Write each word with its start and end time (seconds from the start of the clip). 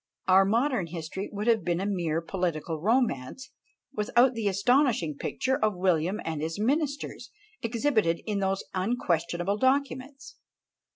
Our 0.27 0.45
modern 0.45 0.87
history 0.87 1.29
would 1.31 1.45
have 1.45 1.63
been 1.63 1.79
a 1.79 1.85
mere 1.85 2.21
political 2.21 2.81
romance, 2.81 3.51
without 3.93 4.33
the 4.33 4.47
astonishing 4.47 5.15
picture 5.15 5.59
of 5.63 5.75
William 5.77 6.19
and 6.25 6.41
his 6.41 6.59
ministers, 6.59 7.29
exhibited 7.61 8.19
in 8.25 8.39
those 8.39 8.63
unquestionable 8.73 9.57
documents. 9.57 10.37